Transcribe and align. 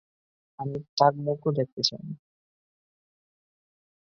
আমি 0.59 0.77
তার 0.97 1.13
মুখও 1.25 1.49
দেখতে 1.57 1.81
চাই 1.89 2.01
না। 2.07 2.15